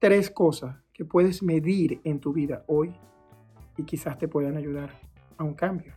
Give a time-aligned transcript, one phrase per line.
[0.00, 2.94] tres cosas que puedes medir en tu vida hoy
[3.76, 4.98] y quizás te puedan ayudar
[5.36, 5.92] a un cambio.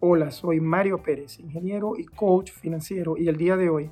[0.00, 3.90] Hola, soy Mario Pérez, ingeniero y coach financiero y el día de hoy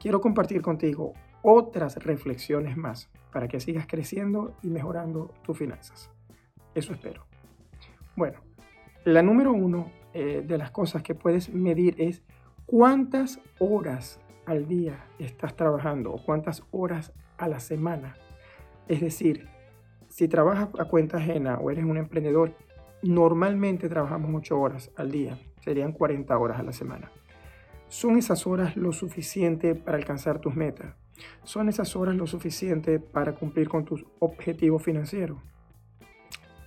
[0.00, 6.10] quiero compartir contigo otras reflexiones más para que sigas creciendo y mejorando tus finanzas.
[6.74, 7.26] Eso espero.
[8.16, 8.47] Bueno,
[9.12, 12.22] la número uno eh, de las cosas que puedes medir es
[12.66, 18.16] cuántas horas al día estás trabajando o cuántas horas a la semana.
[18.86, 19.48] Es decir,
[20.08, 22.52] si trabajas a cuenta ajena o eres un emprendedor,
[23.02, 27.10] normalmente trabajamos 8 horas al día, serían 40 horas a la semana.
[27.88, 30.94] ¿Son esas horas lo suficiente para alcanzar tus metas?
[31.44, 35.38] ¿Son esas horas lo suficiente para cumplir con tus objetivos financieros?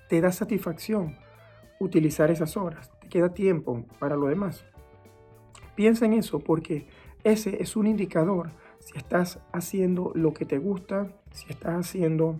[0.09, 1.17] ¿Te da satisfacción
[1.83, 2.91] utilizar esas horas?
[2.99, 4.65] ¿Te queda tiempo para lo demás?
[5.75, 6.85] Piensa en eso porque
[7.23, 12.39] ese es un indicador si estás haciendo lo que te gusta, si estás haciendo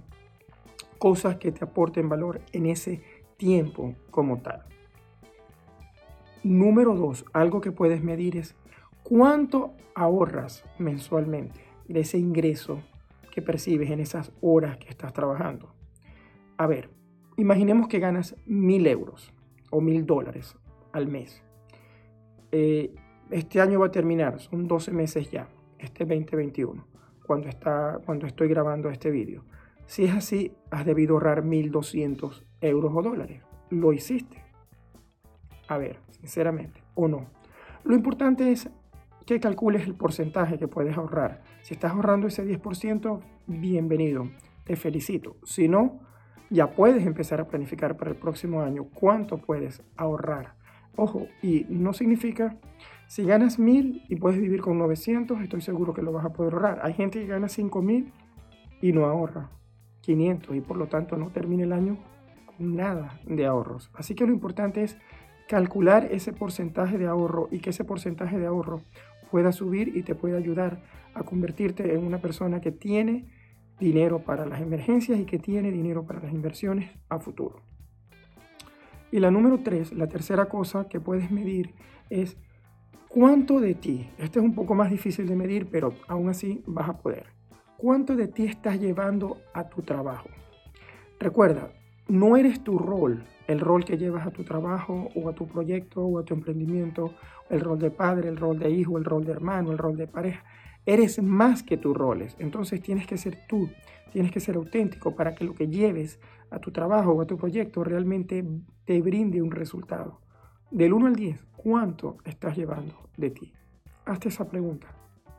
[0.97, 3.01] cosas que te aporten valor en ese
[3.37, 4.63] tiempo como tal.
[6.43, 8.55] Número dos, algo que puedes medir es
[9.03, 12.81] cuánto ahorras mensualmente de ese ingreso
[13.31, 15.73] que percibes en esas horas que estás trabajando.
[16.57, 16.89] A ver,
[17.41, 19.33] imaginemos que ganas mil euros
[19.71, 20.55] o mil dólares
[20.91, 21.43] al mes.
[22.51, 22.93] Eh,
[23.29, 25.47] este año va a terminar, son 12 meses ya,
[25.79, 26.85] este 2021,
[27.25, 29.43] cuando, está, cuando estoy grabando este vídeo.
[29.85, 33.41] Si es así, has debido ahorrar 1.200 euros o dólares.
[33.69, 34.43] Lo hiciste.
[35.67, 37.27] A ver, sinceramente, o no.
[37.83, 38.69] Lo importante es
[39.25, 41.41] que calcules el porcentaje que puedes ahorrar.
[41.61, 44.29] Si estás ahorrando ese 10%, bienvenido,
[44.65, 45.37] te felicito.
[45.43, 46.10] Si no,
[46.51, 50.53] ya puedes empezar a planificar para el próximo año cuánto puedes ahorrar.
[50.97, 52.57] Ojo, y no significa,
[53.07, 56.53] si ganas 1000 y puedes vivir con 900, estoy seguro que lo vas a poder
[56.53, 56.81] ahorrar.
[56.83, 58.11] Hay gente que gana 5000
[58.81, 59.49] y no ahorra
[60.01, 61.97] 500 y por lo tanto no termina el año
[62.45, 63.89] con nada de ahorros.
[63.93, 64.97] Así que lo importante es
[65.47, 68.81] calcular ese porcentaje de ahorro y que ese porcentaje de ahorro
[69.31, 70.83] pueda subir y te pueda ayudar
[71.13, 73.25] a convertirte en una persona que tiene
[73.81, 77.61] dinero para las emergencias y que tiene dinero para las inversiones a futuro.
[79.11, 81.73] Y la número tres, la tercera cosa que puedes medir
[82.09, 82.37] es
[83.09, 86.87] cuánto de ti, este es un poco más difícil de medir, pero aún así vas
[86.87, 87.25] a poder,
[87.75, 90.29] cuánto de ti estás llevando a tu trabajo.
[91.19, 91.73] Recuerda,
[92.07, 96.01] no eres tu rol, el rol que llevas a tu trabajo o a tu proyecto
[96.01, 97.13] o a tu emprendimiento,
[97.49, 100.07] el rol de padre, el rol de hijo, el rol de hermano, el rol de
[100.07, 100.43] pareja.
[100.85, 102.35] Eres más que tus roles.
[102.39, 103.69] Entonces tienes que ser tú,
[104.11, 106.19] tienes que ser auténtico para que lo que lleves
[106.49, 108.43] a tu trabajo o a tu proyecto realmente
[108.85, 110.21] te brinde un resultado.
[110.69, 113.53] Del 1 al 10, ¿cuánto estás llevando de ti?
[114.05, 114.87] Hazte esa pregunta,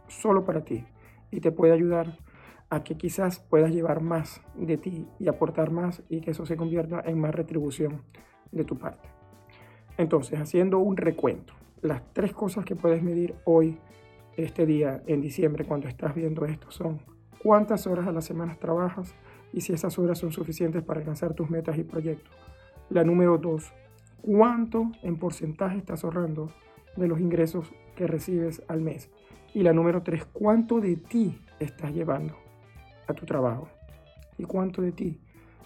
[0.07, 0.85] solo para ti,
[1.31, 2.19] y te puede ayudar
[2.73, 6.57] a que quizás puedas llevar más de ti y aportar más y que eso se
[6.57, 8.01] convierta en más retribución
[8.51, 9.11] de tu parte.
[9.99, 13.79] Entonces, haciendo un recuento, las tres cosas que puedes medir hoy,
[14.39, 17.03] este día, en diciembre, cuando estás viendo esto, son
[17.43, 19.15] cuántas horas a la semana trabajas
[19.53, 22.35] y si esas horas son suficientes para alcanzar tus metas y proyectos.
[22.89, 23.71] La número dos,
[24.23, 26.51] cuánto en porcentaje estás ahorrando
[26.97, 29.11] de los ingresos que recibes al mes.
[29.53, 32.35] Y la número tres, cuánto de ti estás llevando
[33.07, 33.69] a tu trabajo
[34.39, 35.21] y cuánto de ti,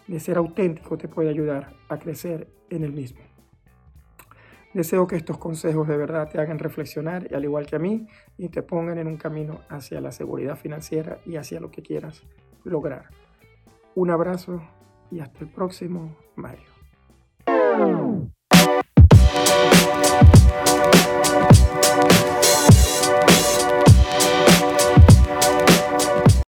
[0.06, 3.20] de ser auténtico, te puede ayudar a crecer en el mismo.
[4.74, 8.06] Deseo que estos consejos de verdad te hagan reflexionar, y al igual que a mí,
[8.36, 12.24] y te pongan en un camino hacia la seguridad financiera y hacia lo que quieras
[12.62, 13.08] lograr.
[13.94, 14.60] Un abrazo
[15.10, 16.75] y hasta el próximo Mario.